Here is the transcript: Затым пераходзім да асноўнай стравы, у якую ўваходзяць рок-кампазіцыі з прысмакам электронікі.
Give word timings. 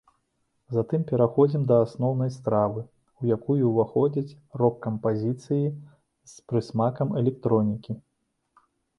Затым 0.75 1.01
пераходзім 1.09 1.65
да 1.71 1.75
асноўнай 1.85 2.29
стравы, 2.37 2.81
у 3.19 3.27
якую 3.35 3.57
ўваходзяць 3.67 4.37
рок-кампазіцыі 4.61 5.67
з 6.31 6.47
прысмакам 6.53 7.07
электронікі. 7.21 7.91